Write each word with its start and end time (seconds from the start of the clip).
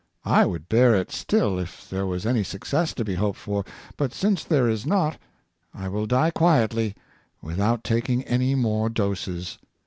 I 0.25 0.47
would 0.47 0.67
bear 0.67 0.95
it 0.95 1.11
still 1.11 1.59
if 1.59 1.87
there 1.87 2.07
was 2.07 2.25
any 2.25 2.43
success 2.43 2.91
to 2.95 3.05
be 3.05 3.13
hoped 3.13 3.37
for; 3.37 3.63
but 3.97 4.15
since 4.15 4.43
there 4.43 4.67
is 4.67 4.83
not, 4.83 5.19
I 5.75 5.89
will 5.89 6.07
die 6.07 6.31
quietly, 6.31 6.95
without 7.39 7.83
taking 7.83 8.23
any 8.23 8.55
more 8.55 8.89
doses. 8.89 9.59